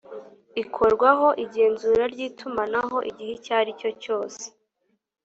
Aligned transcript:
ikorwaho 0.63 1.27
igenzura 1.43 2.03
ry 2.13 2.19
itumanaho 2.27 2.97
igihe 3.09 3.31
icyo 3.37 3.51
ari 3.61 3.71
cyo 3.79 3.91
cyose 4.03 4.43